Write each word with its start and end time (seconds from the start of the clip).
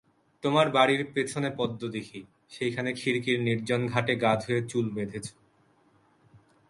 তোমার 0.43 0.67
বাড়ির 0.69 1.01
পিছনে 1.13 1.49
পদ্মদিঘি, 1.57 2.21
সেইখানে 2.49 2.89
খিড়কির 2.93 3.37
নির্জন 3.41 3.81
ঘাটে 3.87 4.13
গা 4.15 4.31
ধুয়ে 4.35 4.59
চুল 4.69 4.85
বেঁধেছ। 4.89 5.25